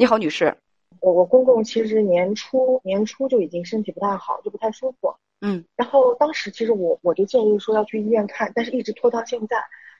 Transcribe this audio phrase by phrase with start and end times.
[0.00, 0.56] 你好，女士。
[1.00, 5.12] 我我公公其实年初年初就已经身体不太好，就不太舒服。
[5.40, 5.64] 嗯。
[5.74, 9.56] 然后当时其实我我就建议说要去医院看，但是一直拖到现在。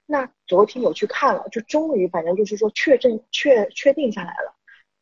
[0.06, 4.54] 那昨天有去看了，就终于反正就是说确诊确确定下来了，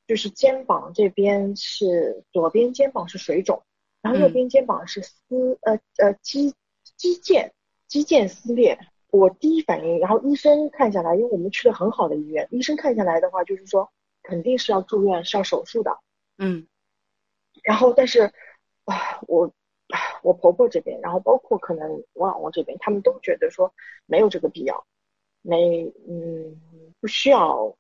[0.07, 3.63] 就是肩膀这边是左边肩膀是水肿，
[4.01, 6.55] 然后右边肩膀是撕呃呃肌
[6.97, 7.51] 肌腱
[7.87, 8.79] 肌腱撕裂。
[9.11, 13.91] 我第一反应，然后医生看下来，因为我们去了很好的医院，医生看下来的话就是说。
[14.27, 16.01] 肯定是要住院，是要手术的。
[16.37, 16.67] 嗯，
[17.63, 18.33] 然后但是
[18.85, 19.55] 啊，我
[20.23, 23.73] 我婆婆这边，然后包括可能我老公这边，他们都觉得说
[24.05, 24.85] 没有这个必要，
[25.43, 26.61] 没嗯
[27.01, 27.77] 不需要，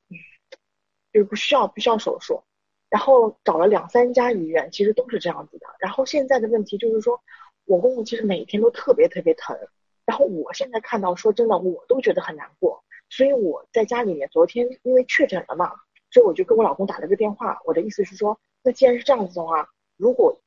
[1.13, 2.45] 就是不需要不需要手术。
[2.89, 5.67] 然后找了两三家医院，其实都是这样子的。
[5.81, 7.21] 然后现在的问题就是说，
[7.65, 9.59] 我公公其实每天都特别特别疼。
[10.05, 12.85] 然后我现在看到，说真的，我都觉得很难过。
[13.11, 15.73] 所以我在家里面，昨天因为确诊了嘛。
[16.17, 20.41] 所以我就跟我老公打了个电话，我的意思是说，那既然是这样子的话，如果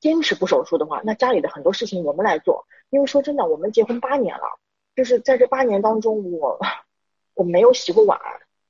[0.00, 2.66] 坚持不手术的话，那家里的很多事情我们来做。
[2.90, 4.44] 因为说真的，我们结婚八年了，
[4.94, 6.60] 就是在这八年当中，我
[7.32, 8.20] 我没有洗过碗，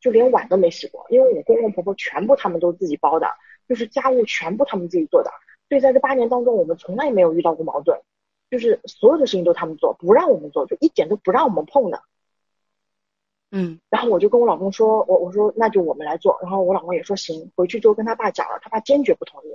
[0.00, 3.26] 就连碗都没洗过，因为我公公婆婆全部他们都自己包的，
[3.68, 5.30] 就是家务全部他们自己做的。
[5.68, 8.00] 所以在这八年当中，我们从来没有遇到过矛盾，
[8.48, 12.00] 就是所有的事情都他们做，不让我们做，就一点都不让我们碰的。
[13.54, 17.52] 嗯，然后我就跟我老公说，我我说那就我们来做，然后我老公也说行。
[17.54, 19.48] 回去之后跟他爸讲了，他爸坚决不同意，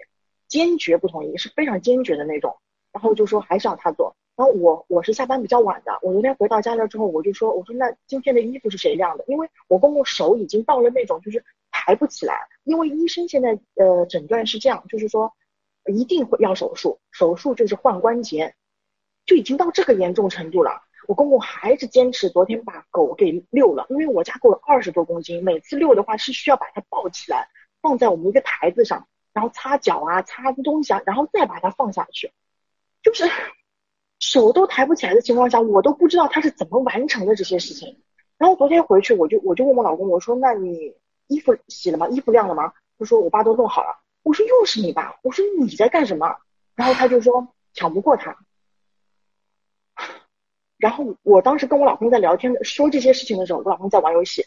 [0.48, 2.56] 坚决不同意，是非常坚决的那种。
[2.94, 4.16] 然后就说还是让他做。
[4.36, 9.26] 然后我我是下班比较晚的，我昨天回到家了之后，我就说我说那今天的衣服是谁晾的？
[9.28, 15.34] 因为我公公手已经到了那种就是抬不起来，因为医生现在呃诊断是这样，就是说
[15.92, 18.54] 一定会要手术，手术就是换关节，
[19.26, 20.84] 就已经到这个严重程度了。
[21.08, 27.48] 我公公还是坚持昨天把狗给遛了，因为我家狗有二十多公斤，每次遛的话是需要把它抱起来，
[27.82, 32.34] 放在我们一个台子上，然后擦脚啊、擦东西啊，然后再把它放下去，
[33.02, 33.24] 就是
[34.20, 38.04] 手都抬不起来的情况下，我都不知道他是怎么完成的这些事情。
[38.38, 40.94] 然后昨天回去，我就我就问我老公，我说那你
[41.28, 42.10] 衣服洗了吗？
[42.10, 42.74] 衣服晾了吗？
[43.00, 44.04] 他说我爸都弄好了。
[44.24, 45.18] 我说又是你爸？
[45.24, 46.36] 我说你在干什么？
[46.76, 48.38] 然后他就说抢不过他。
[50.78, 54.46] 然后我当时跟我老公在聊天说这些事情的时候，我老公在玩游戏。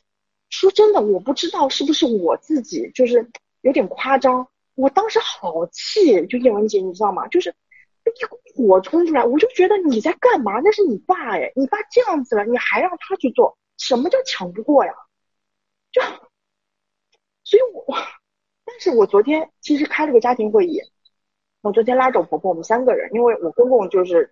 [0.48, 3.30] 说真的，我不知道是不是我自己就是
[3.60, 4.48] 有点夸张。
[4.74, 7.26] 我当时好气，就叶文洁，你知道吗？
[7.28, 7.50] 就是
[8.04, 10.60] 一股火冲出来，我就觉得你在干嘛？
[10.60, 14.92] 那是你爸哎，你爸这样子了，你还让他去做，什么叫抢不过呀？
[15.92, 16.02] 就，
[17.44, 17.96] 所以我，
[18.64, 20.80] 但是我昨天其实开了个家庭会议，
[21.60, 24.30] 我昨天拉着我婆婆，我们三个人，因为我公公就是。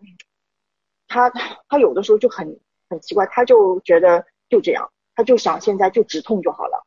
[1.08, 1.30] 他
[1.69, 6.84] 他有的时候就很很奇怪，他就觉得就这样，他就想现在就止痛就好了。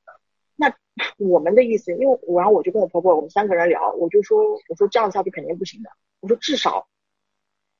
[0.56, 0.72] 那
[1.18, 5.90] 我们的意思，因为我然后我就跟我婆婆，我们三个人聊，我就说我说这样下去肯定不行的，
[6.20, 6.88] 我说至少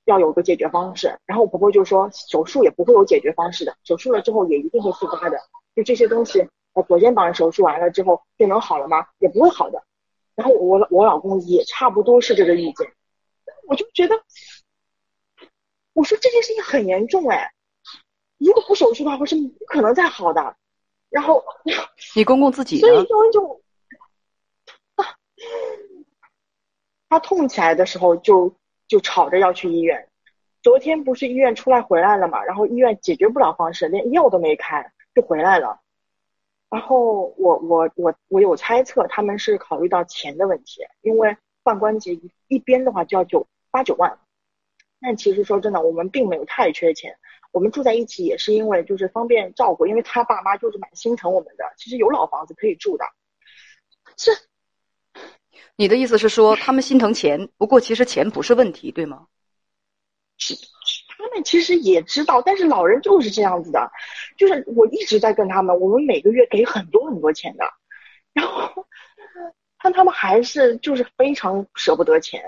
[0.06, 1.20] 要有个解决方式。
[1.28, 5.38] 然后我婆婆就说手术也不会有解决方式的，手术了之后也一定会复发的。
[5.76, 9.06] 就这些东西，呃，左肩膀手术完了之后就能好了吗？
[9.20, 9.84] 也不会好的。
[10.36, 12.92] 然后我我老公也差不多是这个意见，
[13.68, 14.16] 我就觉得。
[15.94, 17.52] 我说这件事情很严重哎，
[18.38, 20.56] 如果不手术的话，我是不可能再好的。
[21.10, 21.44] 然后
[22.16, 23.62] 你公公自己，所以就就
[24.96, 25.06] 啊，
[27.10, 28.56] 他痛起来的时候就
[28.88, 30.08] 就吵着要去医院。
[30.62, 32.42] 昨天不是医院出来回来了嘛？
[32.44, 35.82] 然后医院解决不了方式，连药都没开就回来了。
[36.70, 41.36] 然后我我我我有猜测，他们是考虑到钱的问题，因为
[41.66, 44.18] 换关节一一边的话就要九八九万。
[45.02, 47.18] 但其实说真的，我们并没有太缺钱。
[47.52, 51.66] 我们住在一起也是因为就是方便照顾，因为他爸妈就是蛮心疼我们的。
[51.76, 53.04] 其实有老房子可以住的。
[54.16, 54.32] 是，
[55.76, 57.50] 你的意思是说他们心疼钱？
[57.58, 59.28] 不过其实钱不是问题，对吗？
[60.38, 60.56] 是，
[61.10, 63.92] 他们其实也知道，但是老人就是这样子的。
[64.38, 67.66] 就是我一直在跟他们，我们每个月给很多很多钱的，
[68.32, 68.88] 然后
[69.84, 72.42] 但他们还是就是非常舍不得钱，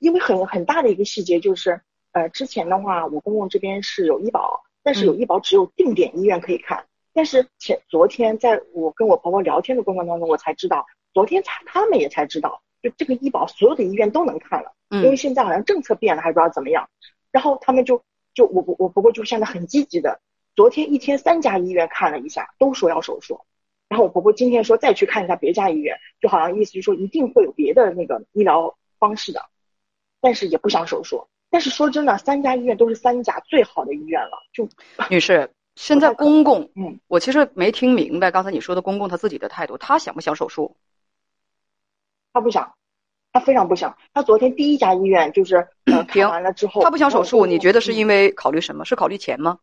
[0.00, 1.80] 因为很很大的一个细节就是。
[2.12, 6.86] 呃，之前的话，我公公这边是有医保，但是有医保只有定点医院可以看。
[7.12, 14.72] 但是前昨天在我跟我婆婆聊天的过程当中，我才知道，昨天才他们也才知道，就这个医保所有的医院都能看了。
[14.90, 15.02] 嗯。
[15.02, 16.88] 因为现在好像政策变了，还不知道怎么样。
[17.30, 18.02] 然后他们就
[18.34, 20.20] 就我我我婆婆就现在很积极的，
[20.56, 23.40] 昨天一天三家医院看了一下，都说要手术。
[23.88, 29.46] 然后我婆婆今天说再去看一下别家医院，就好像意思就是说一定会有别的那个医疗方式的，
[30.20, 31.26] 但是也不想手术。
[31.50, 34.38] 但是说真的，三家医院都是三甲最好的医院了。
[34.52, 34.68] 就
[35.10, 40.76] 女士，现在公公，嗯，我其实没听明白刚才你说的公公他自己的态度，他想不想手术？
[42.32, 42.72] 他不想，
[43.32, 43.96] 他非常不想。
[44.14, 45.56] 他昨天第一家医院就是
[45.90, 48.84] 呃看完了之后，他不想手术，你觉得是因为考虑什么？
[48.84, 49.58] 是考虑钱吗？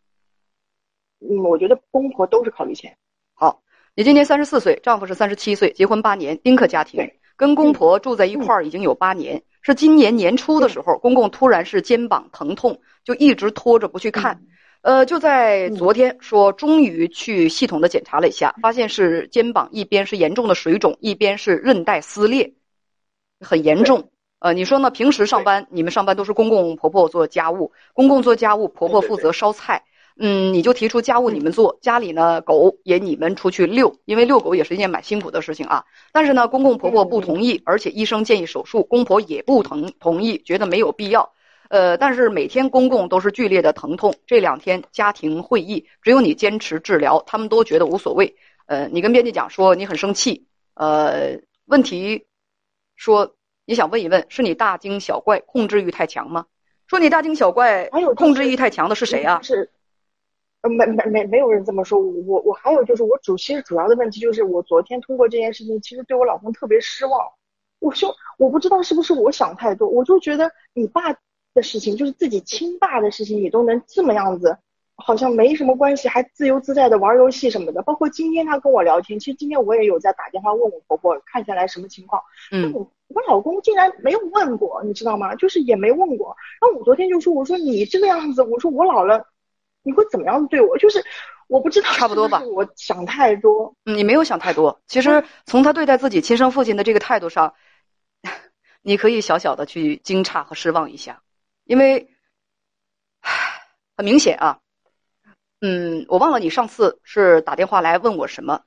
[1.19, 2.97] 嗯，我觉得公婆都是考虑钱。
[3.33, 3.61] 好，
[3.95, 9.41] 你今年三十四岁，丈夫是三十七岁，结婚八年，丁克家庭，跟公婆住在一块儿已经有八年。
[9.67, 14.39] 是今年年初的时候，公公突然是肩膀疼痛，就一直拖着不去看。
[14.81, 22.53] 呃，就在昨天说，终于去系统的检查了一下，发现是肩膀一边是严重的水肿，一边是韧带撕裂，
[23.41, 24.09] 很严重。
[24.39, 24.89] 呃，你说呢？
[24.89, 29.83] 平时上班，你们上班都是公公婆婆做家务，公公做家务，婆婆负责烧菜。
[30.19, 35.85] 嗯，你就提出家务你们做，家里呢狗也你们出去遛，因为遛狗也是一件蛮辛苦的事情啊。
[36.11, 41.31] 但是呢，公公婆婆不同意，而且医生建议手术，公婆也不同同意，觉得没有必要。
[41.69, 48.35] 呃，但是每天公公都是剧烈的疼痛，这两天家庭会议只有你坚持治疗，他们都觉得无所谓。
[48.65, 52.25] 呃，你跟编辑讲说你很生气，呃，问题
[52.95, 53.35] 说
[53.65, 56.45] 你想问一问，是你大惊小怪，控制欲太强吗？
[56.87, 59.41] 说你大惊小怪，控制欲太强的是谁啊？
[59.43, 59.69] 是。
[60.63, 67.21] 没没没没有人这么说，我我还有就是我主其实主要的问题就是我昨天通过这件事情，其实对我老公特别失望。
[67.79, 71.13] 我说我不知道是不是我想太多，我就觉得你爸
[71.53, 74.57] 的事情，就是自己亲爸的事情，你都能这么样子，
[74.95, 77.81] 好像没什么关系，还自由自在的玩游戏什么的。
[77.83, 82.21] 包括今天他跟我聊天，其实今天我也有在打电话问我婆婆看下来什么情况。
[82.51, 85.35] 嗯，我老公竟然没有问过，你知道吗？
[85.35, 86.35] 就是也没问过。
[86.59, 89.25] 然后我昨天就说，我说你这个样子，我说我老了。
[89.87, 90.77] 你会怎么样对我？
[90.77, 91.01] 就是
[91.47, 92.43] 我不知道，差不多吧。
[92.43, 93.73] 我想太多。
[93.85, 94.81] 嗯，你没有想太多。
[94.85, 97.53] 其实从他对待自己亲生父亲的这个态度上，
[98.83, 101.21] 你可以小小的去惊诧和失望一下，
[101.63, 102.09] 因为
[103.95, 104.59] 很明显啊。
[105.61, 108.63] 嗯，我忘了你上次是打电话来问我什么，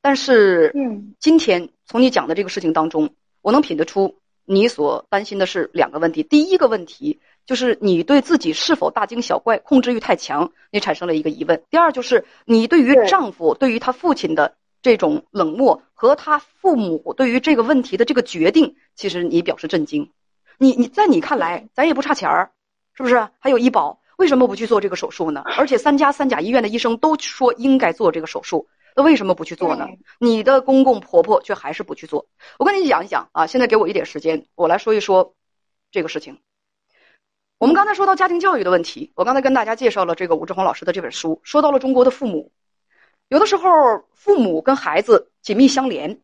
[0.00, 6.22] 但是嗯，今天从你讲的这个事情当中，我能品得出你所担心的是两个问题。
[6.22, 7.20] 第一个问题。
[7.46, 11.62] 就是你对自己是否大惊小怪、控制欲太强，你产生了一个疑问。
[11.70, 20.10] 第二，就是你对于丈夫、对于他父亲的这种冷漠和他父母对于这个问题的这个决定，其实你表示震惊。
[20.58, 22.50] 你你在你看来，咱也不差钱儿，
[22.94, 23.28] 是不是？
[23.38, 25.42] 还有医保，为什么不去做这个手术呢？
[25.44, 28.66] 而且三家三甲医院的医生都说应该做这个手术，
[28.96, 29.86] 那为什么不去做呢？
[30.18, 32.26] 你的公公婆婆却还是不去做。
[32.58, 35.34] 我跟你讲一讲啊，现在给我一点时间，我来说一说
[35.92, 36.40] 这个事情。
[37.58, 42.52] 我们刚才说到家庭教育的问题，我刚才跟大家介绍了这个吴志红老师的这本书，说到了中国的父母，
[43.28, 43.70] 有的时候
[44.12, 46.20] 父母跟孩子紧密相连，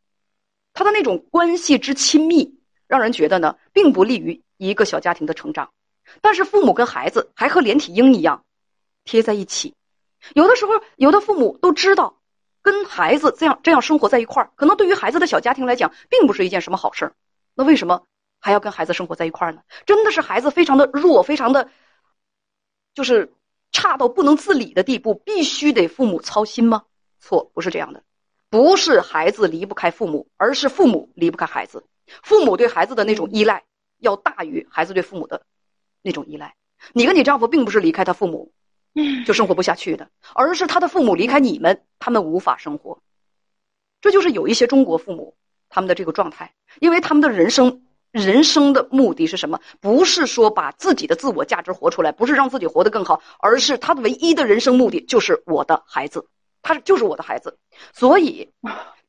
[0.74, 5.70] 他的那种关系之亲密，让人觉得呢，并不利于一个小家庭的成长。
[6.20, 8.44] 但是父母跟孩子还和连体婴一样
[9.04, 9.74] 贴在一起，
[10.34, 12.20] 有的时候有的父母都知道，
[12.60, 17.10] 跟孩子这样这样生活在一块儿，可能对于孩子的小家庭来讲，并不是一件什么好事。
[17.54, 18.02] 那为什么？
[18.44, 19.62] 还要跟孩子生活在一块儿呢？
[19.86, 21.70] 真的是孩子非常的弱，非常的，
[22.92, 23.32] 就是
[23.70, 26.82] 差到不能自理的地步，必须得父母操心吗？
[27.20, 28.02] 错，不是这样的，
[28.50, 31.86] 不是孩子离不开父母，而是父母离不开孩子。
[32.24, 33.62] 父母对孩子的那种依赖
[33.98, 35.46] 要大于孩子对父母的
[36.02, 36.56] 那种依赖。
[36.92, 38.52] 你跟你丈夫并不是离开他父母
[39.24, 43.00] 就生活不下去的，而是他的父母离开你们，他们无法生活。
[44.00, 45.36] 这就是有一些中国父母
[45.68, 47.86] 他们的这个状态，因为他们的人生。
[48.12, 49.58] 人生的目的是什么？
[49.80, 56.26] 不是说把自己的自我价值活出来，不是让自己活得更好，而是他的唯一的人生目的就是我的孩子，
[56.60, 57.58] 他就是我的孩子。
[57.94, 58.52] 所以，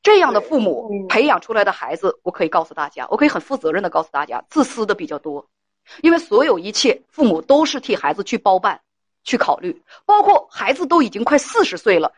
[0.01, 5.45] 这样的父母 培养出来的孩子，我可以告诉大家，我可以很负责任的告诉大家，自私的比较多，
[6.01, 8.79] 因为所有一切父母都是替孩子去包办、
[9.25, 12.13] 去考虑，包括孩子都已经快四十岁了，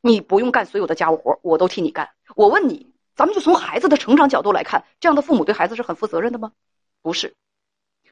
[0.00, 2.08] 你不用干所有的家务活，我都替你干。
[2.34, 2.88] 我问你。
[3.20, 6.52] 咱们就从孩子的成长角度来看，这样的父母对孩子是很负责任的吗？
[7.02, 7.34] 不是，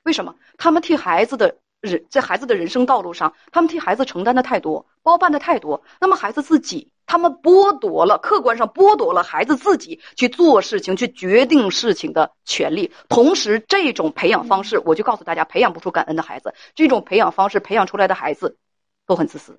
[0.03, 0.35] 为什么？
[0.59, 5.83] 他们替孩子的人在孩子的人生道路上，他们替孩子承担的太多，包办的太多。
[5.99, 12.93] 那么孩子自己，他们剥夺了客观上剥夺了孩子自己去做事情、去决定事情的权利。
[13.09, 16.53] 同时，这种培养方式，我就告诉大家，培养不出感恩的孩子。
[16.75, 18.59] 这种培养方式培养出来的孩子，
[19.07, 19.59] 都很自私。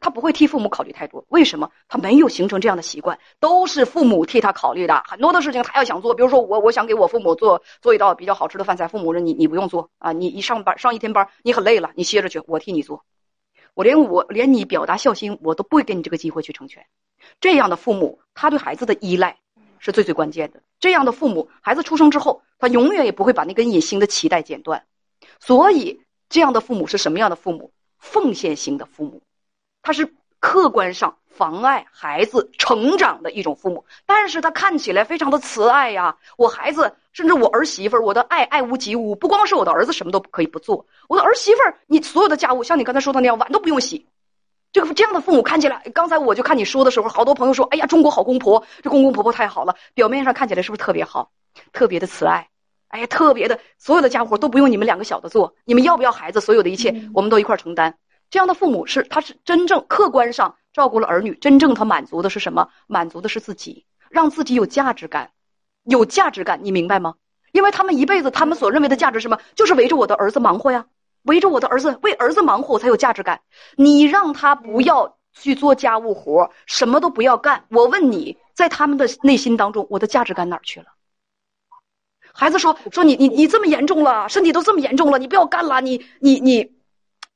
[0.00, 1.70] 他不会替父母考虑太多，为什么？
[1.88, 5.02] 他没有形成这样的习惯，都是父母替他考虑的。
[5.06, 13.04] 很多的事情他要想做，比如说我，我想给我父母做做一道比较好吃的饭菜，父母说你你不用做啊，你一上班上一天班，你很累了，你歇着去，我替你做。
[13.74, 16.86] 我连我连你表达孝心，我都不会给你这个机会去成全。
[17.40, 19.38] 这样的父母，他对孩子的依赖
[19.78, 20.62] 是最最关键的。
[20.80, 24.84] 这样的父母，孩子出生之后，他永远也不会把那根隐形的脐带剪断。
[25.40, 27.72] 所以，这样的父母是什么样的父母？
[27.98, 29.22] 奉献型的父母。
[29.86, 33.84] 他是客观上妨碍孩子成长的一种父母。
[34.04, 39.14] 但是他看起来非常的慈爱呀，我孩子甚至我儿媳妇儿，我的爱爱屋及乌。
[39.14, 44.08] 不光是我的儿子什么都可以不做，我的儿媳妇儿，你所有的家务像你刚才说的那样，碗都不用洗。
[44.72, 51.30] 这个这样的父母看起来，刚才我就看你说的时候，好多朋友说，哎呀，中国好公婆，这公公婆婆太好了，表面上看起来是不是特别好，
[51.72, 52.48] 特别的慈爱？
[52.88, 56.40] 哎呀，特别的，所有的家务活都不用你们两个小的做，你们要不要孩子？
[56.40, 57.94] 所有的一切我们都一块承担。
[58.30, 62.68] 这样的父母是，他是真正客观上照顾了儿女，真正他满足的是什么？
[62.86, 65.30] 满足的是自己，让自己有价值感，
[65.84, 67.14] 有价值感，你明白吗？
[67.52, 69.38] 因为他们一辈子，他们所认为的价值是什么？
[69.54, 70.86] 就是围着我的儿子忙活呀。
[71.22, 73.40] 围着我的儿子，为儿子忙活，我才有价值感。
[73.76, 77.64] 你让他不要去做家务活，什么都不要干。
[77.68, 80.86] 我问你，在他们的内心当中，我的价值感哪儿去了？
[82.32, 86.75] 孩子说说你你你这么严重了，身体都这么严重了，你不要干了，你你你，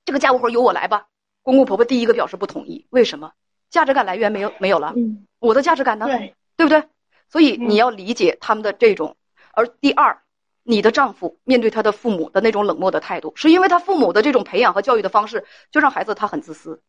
[0.04, 1.06] 这个家务活由我来吧。
[1.42, 3.32] 公公婆婆第一个表示不同意，为什么？
[3.70, 4.92] 价值感来源没有没有了。
[4.96, 6.06] 嗯，我的价值感呢？
[6.06, 6.84] 对，对不对？
[7.28, 9.16] 所以你要理解他们的这种。
[9.52, 10.22] 而第二。
[10.62, 16.82] 你的丈夫面对他的父母的那种冷漠的态度，是因为他父母的这种培养和教育的方式，就让孩子他很自私，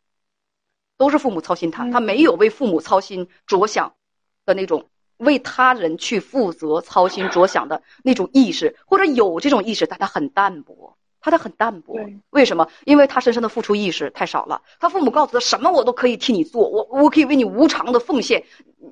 [0.98, 3.96] 都是父母操心他，他没有为父母操心着想
[4.46, 10.98] 的那种为他人去负责操心着想的那种意识，或者有这种意识，但他很淡薄。
[11.22, 11.96] 他他很淡薄，
[12.32, 12.68] 为什么？
[12.86, 14.62] 因为他身上的付出意识太少了。
[14.80, 18.44] 他父母告诉他什么我都可以替你做，我我可以为你无偿的奉献，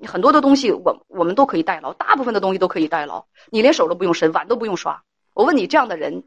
[0.05, 5.01] 很多的东西我我们都可以代劳，大部分的东西都可以代劳，你连手都不用伸，碗都不用刷。
[5.33, 6.23] 我问你，这样的人，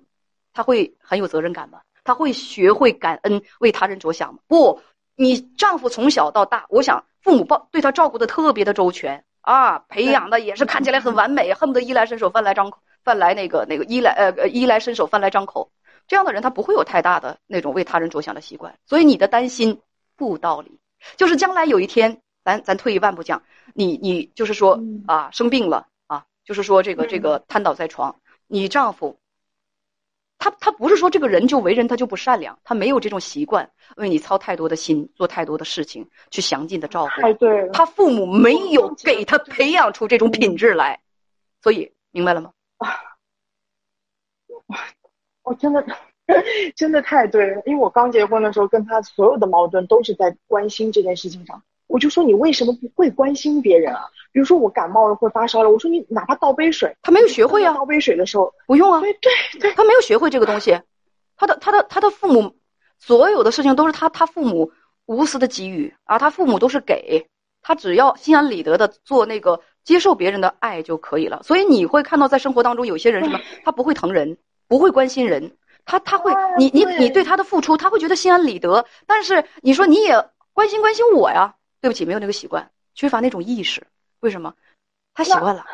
[0.52, 1.80] 他会很有责任感吗？
[2.02, 4.40] 他会学会感恩，为他人着想吗？
[4.49, 4.80] 不，
[5.14, 15.71] 你丈夫从小到大，我想父母抱对他照顾的特别的周全啊，培养的也是看起来很完美，恨不得衣来伸手饭来张口，饭来那个那个衣来呃呃衣来伸手饭来张口。
[16.09, 19.80] 这样的人他不会有太大的那种为他人着想的习惯，所以你的担心
[20.16, 20.78] 不无道理。
[21.16, 23.42] 就是将来有一天，咱咱退一万步讲，
[23.75, 29.18] 你你就是说啊生病了啊，就是说这个这个瘫倒在床，你丈夫，
[30.38, 37.21] 他他不是说这个人就为人他就不善良，他没有这种习惯为你操太多的心，做太多的事情去详尽的照顾。
[37.21, 41.00] 太对了，他父母没有给他培养出这种品质来，
[41.62, 42.52] 所以明白了吗？
[42.78, 42.90] 啊。
[45.43, 45.85] 我真的，
[46.77, 47.63] 真的太对了。
[47.67, 51.63] 因为我刚结婚的时候，跟他所有的矛盾都是在关心这件事情上。
[51.89, 54.07] 我就说你为什么不会关心别人啊？
[54.33, 57.75] 比如说我感冒了或发烧了，我说你哪怕倒杯水，他没有学会啊。
[57.75, 59.01] 倒杯水的时候不用啊。
[59.01, 60.81] 对对对，他没有学会这个东西。
[61.37, 62.57] 他的他的他的父母，
[62.99, 64.73] 所有的事情都是他他父母
[65.05, 66.19] 无私的给予啊。
[66.19, 67.27] 他父母都是给
[67.61, 71.43] 他，只要心安理得的做那个接受别人的爱就可以了。
[71.43, 74.39] 所以你会看到在生活当中有些人什么，他不会疼人。
[74.69, 78.87] 不会关心人，他他会你你你对他的付出，他会觉得心安理得。
[79.07, 81.57] 但是你说你也关心关心我呀？
[81.81, 83.87] 对不起，没有那个习惯，缺乏那种意识。
[84.21, 84.54] 为什么？
[85.14, 85.66] 他习惯了。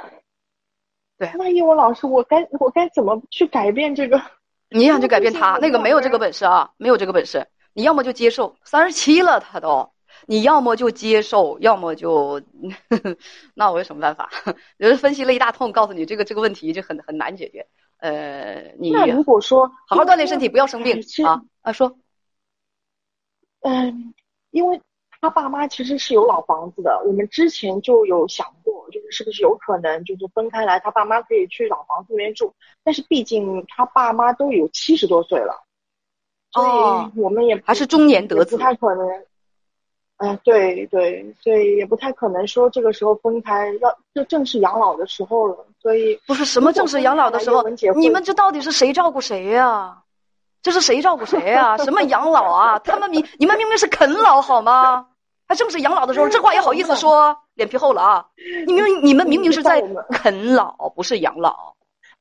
[1.18, 1.30] 对。
[1.36, 4.20] 万一我老师，我该我该怎么去改变这个？
[4.70, 7.46] 你想去改变他，那个没有这个本事啊，没有这个本事。
[7.72, 9.92] 你要么就接受，三十七了他都，
[10.30, 12.42] 你要么就接受，要么就，
[13.56, 14.28] 那我有什么办法？
[14.76, 17.66] 有 人分析了一大通，告诉你这个这个问题就很很难解决。
[17.96, 21.72] 呃，你那如果说好好锻炼身体，不要生病啊啊！
[21.72, 21.96] 说，
[23.62, 24.12] 嗯，
[24.50, 24.78] 因为
[25.18, 32.52] 他爸妈其实是有老房子的，我们之前就有想过，就是是不是有可能就是分开来，他爸妈可以去老房子里面住，
[32.84, 35.64] 但是毕竟他爸妈都有七十多岁了，
[36.52, 39.24] 所以我们也还是中年得子，不太可能。
[40.18, 45.56] 嗯，对对，所以也不太可能说这个时候分开，要就正是养老的时候了。
[45.80, 47.62] 所以不是什么正是养老的时候，
[47.96, 49.96] 你们这到底是谁照顾谁呀？
[50.60, 51.78] 这是谁照顾谁呀？
[51.78, 52.78] 什么养老啊？
[52.80, 55.06] 他们明你们明明是啃老好吗？
[55.46, 57.34] 还正是养老的时候，这话也好意思说？
[57.54, 58.26] 脸皮厚了啊！
[58.66, 61.74] 你明明你们明明是在啃老，不是养老。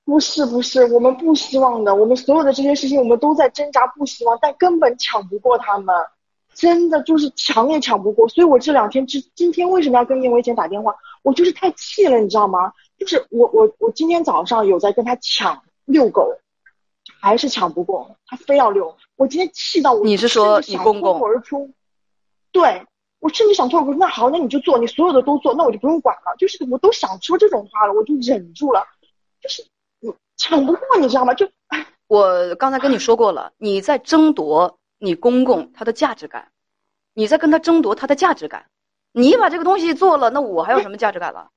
[0.06, 5.96] 不是不是，我们不希望的，我们所有的这些事情，我们都在挣扎，不希望，但根本抢不过他们。
[6.57, 10.95] 真的就是抢也抢不过，所以我这两天之今天为什么要跟叶维姐打电话？
[11.21, 12.73] 我就是太气了，你知道吗？
[12.97, 16.35] 就是我我我今天早上有在跟他抢遛狗，
[17.21, 18.97] 还是抢不过，他非要遛。
[19.17, 21.19] 我今天气到我，你是说你公公？
[21.19, 21.69] 脱口而出，
[22.51, 22.83] 对
[23.19, 23.99] 我甚至想脱口而出。
[23.99, 26.35] 那好，那你就做，你所有的都做，那我就不用管了。
[26.39, 28.83] 就是我都想说这种话了，我就忍住了。
[29.43, 29.63] 就是
[29.99, 31.35] 你抢不过，你知道吗？
[31.35, 31.47] 就
[32.07, 34.79] 我刚才跟你说过了，你在争夺。
[35.00, 36.51] 你公公他的价值感，
[37.13, 38.68] 你在跟他争夺他的价值感，
[39.12, 41.51] 你把这个东西做了，那我还有什么价值感了？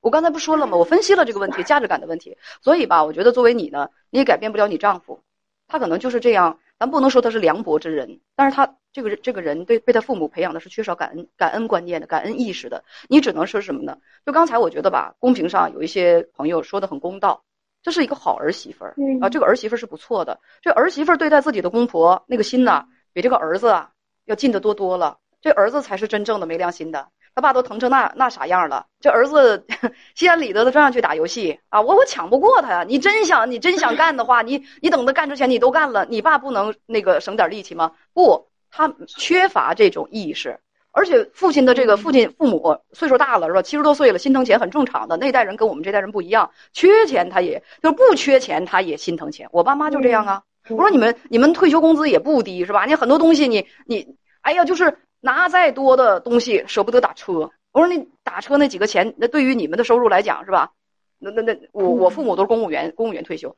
[0.00, 0.76] 我刚才不说了吗？
[0.78, 2.38] 我分析了这个问题，价值感的问题。
[2.62, 5.22] 所以吧，我觉得作为你呢，你也改变不了你丈夫，
[5.68, 12.82] 他可能就是这样，咱不能说他是凉薄之人，但是他这个这个人对被他父母培养的是缺少感恩感恩观念的感恩意识的。
[13.08, 13.98] 你只能说什么呢？
[14.24, 17.44] 就刚才我觉得吧，公屏上有一些朋友说的很公道，
[17.82, 20.38] 这是一个好儿媳妇儿啊，这个儿媳妇儿是不错的。
[20.60, 23.90] 这儿媳妇儿对待自己的公婆那个心呐，比这个儿子啊
[24.26, 25.18] 要近得多多了。
[25.40, 27.08] 这儿子才是真正的没良心的。
[27.32, 29.64] 他爸都疼成那那啥样了，这儿子
[30.16, 31.80] 心安理得的照样去打游戏啊！
[31.80, 32.84] 我我抢不过他呀！
[32.86, 37.92] 你真想你真想干的话，你你等他干之前你都干了，你爸不能那个省点力气吗？
[38.12, 40.58] 不，他缺乏这种意识，
[40.92, 43.62] 而且父亲的这个父亲父母岁数大了是吧？
[43.62, 45.16] 七十多岁了，心疼钱很正常的。
[45.16, 49.48] 那代人跟我们这代人不一样，缺钱他也就是不缺钱，他也心疼钱。
[49.52, 50.42] 我爸妈就这样啊！
[50.68, 52.84] 我说你们你们退休工资也不低是吧？
[52.86, 54.98] 你很多东西你你哎呀就是。
[55.22, 60.72] 拿再多的东西舍不得打车，我说你打车那几个钱，那对于你们的收入来讲是吧？
[61.18, 63.54] 那那那我我父母都是公务员，公务员退休，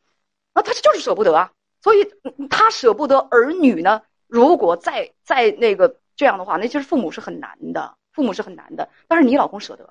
[0.54, 2.04] 啊，他就是舍不得啊，所以
[2.50, 4.02] 他舍不得儿女呢。
[4.26, 8.88] 如果再再那个这样的话，那其实父母是很难的，父母是很难的。
[9.08, 9.84] 但是你老公舍得，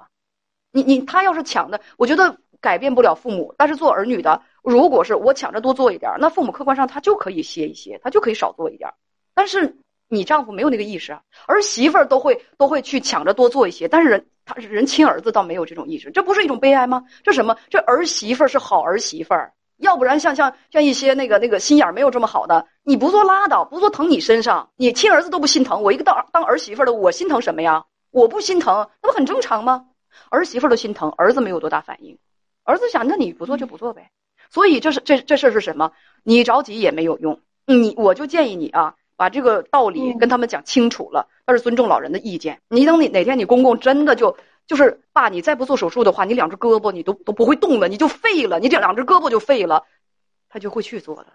[0.71, 3.53] 你你他要是抢的，我觉得改变不了父母。
[3.57, 8.89] 但是做儿女的，如果是我抢着多做一点，那父母客观上他就可以歇一歇，他就可以少做一点。
[9.33, 9.75] 但是。
[10.13, 17.01] 你丈夫没有那个意识，儿媳妇儿都会都会去抢着多做一些，但是人他人亲儿子倒没有这种意识，这不是一种悲哀吗？
[17.23, 17.55] 这什么？
[17.69, 27.85] 这儿媳妇儿是好儿媳妇儿，要不然像像像一些那个那个心眼没有这么好的，你不做拉倒，不做疼你身上，你亲儿子都不心疼，我一个当当儿媳妇的，我心疼什么呀？
[28.11, 29.87] 我不心疼，那不很正常吗？
[30.29, 32.17] 儿媳妇儿都心疼，儿子没有多大反应，
[32.63, 34.11] 儿子想那你不做就不做呗。
[34.49, 35.91] 所以这是这这事儿是什么？
[36.23, 38.95] 你着急也没有用，你我就建议你啊。
[39.17, 42.59] 把这个道理跟他们讲清楚了，那是尊重老人的意见。
[42.69, 44.35] 你等你哪天你公公真的就
[44.71, 49.85] 就是爸，你再不做手术的话，你两只胳膊你都都不会动了，你就废了，你这两只胳膊就废了，
[50.47, 51.27] 他就会去做的。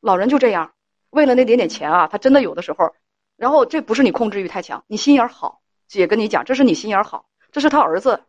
[0.00, 0.74] 老人就这样，
[1.08, 2.94] 为了那点点钱啊，他真的有的时候，
[3.38, 5.62] 然后这不是你控制欲太强，你心眼好。
[5.88, 8.24] 姐跟你讲，这是你心眼好，这是他儿子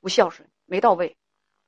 [0.00, 1.14] 不孝顺没到位，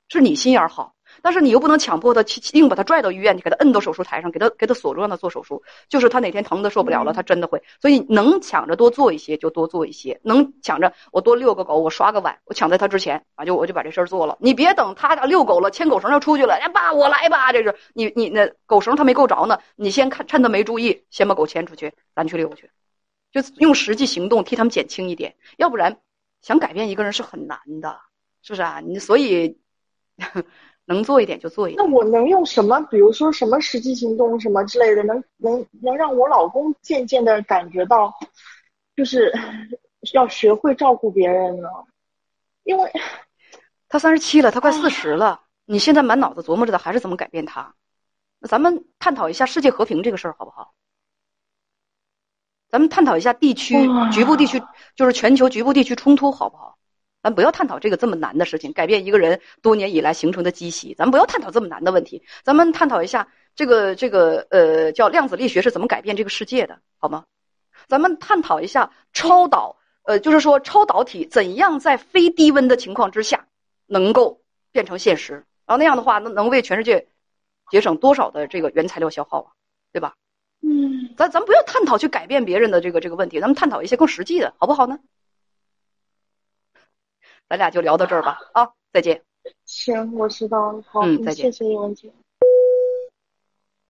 [0.08, 0.93] 是你心眼好。
[1.22, 5.62] 但是你又不能强迫他去，硬把他拽到医院去，给他摁到手术台上，给他给他锁住，让他做手术。
[5.88, 7.62] 就是他哪天疼的受不了了，他真的会。
[7.80, 14.36] 所以能抢着多做一些就多做一些，能抢着我多遛个狗，我刷个碗，我抢在他之前啊，就我就把这事儿做了。
[14.40, 22.70] 你别等他遛狗了，牵狗绳要出去了，哎爸我来吧，这是你你那狗绳他没够着呢，你先看趁他没注意，先把狗牵出去，咱去遛去，
[23.32, 25.98] 就用实际行动替他们减轻一点，要不然
[26.42, 27.98] 想改变一个人是很难的，
[28.42, 28.80] 是不是啊？
[28.84, 29.58] 你所以。
[30.86, 31.84] 能做一点就做一点。
[31.84, 32.80] 那我能用什么？
[32.90, 38.12] 比如说什么实际行动什么之类的，能能能让我老公渐渐的感觉到，
[38.96, 39.32] 就是
[40.12, 41.68] 要学会照顾别人呢？
[42.64, 42.92] 因为
[43.88, 45.40] 他三十七了，他快四十了。
[45.66, 47.74] 你现在满脑子琢磨着的还是怎么改变他？
[48.38, 50.74] 那咱们探讨一下世界和平这个事儿好不好？
[52.68, 53.74] 咱们探讨一下地区
[54.12, 54.60] 局部地区，
[54.96, 56.76] 就是全球局部地区冲突好不好？
[57.24, 60.94] 咱不要探讨这个这么难的事情，改变一个人多年以来形成的积习。
[60.94, 67.24] 咱不要探讨这么难的问题，咱们探讨一下这个这个呃叫量子力学是怎么改变这个世界的，好吗？
[67.88, 73.46] 咱们探讨一下超导，呃，就是说超导体怎样在非低温的情况之下
[73.86, 75.32] 能够变成现实，
[75.64, 77.08] 然后那样的话，能能为全世界
[77.70, 79.48] 节省多少的这个原材料消耗啊，
[79.94, 80.12] 对吧？
[80.60, 84.98] 嗯，咱咱不要探讨去改变别人的这个这个问题，咱们探讨一些更实际的，好不好呢？
[87.48, 89.22] 咱俩就聊到这儿吧，啊，再见。
[89.66, 90.82] 行，我知道了。
[90.86, 91.52] 好，嗯，再见。
[91.52, 92.10] 谢谢叶文姐。